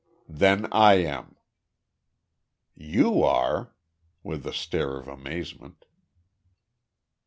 [0.27, 1.35] "Then I am."
[2.73, 3.75] "You are?"
[4.23, 5.85] with a stare of amazement.